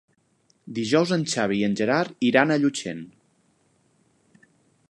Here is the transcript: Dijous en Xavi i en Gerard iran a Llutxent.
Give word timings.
Dijous 0.77 1.13
en 1.17 1.25
Xavi 1.33 1.59
i 1.59 1.67
en 1.69 1.77
Gerard 1.81 2.27
iran 2.31 2.57
a 2.57 2.57
Llutxent. 2.65 3.07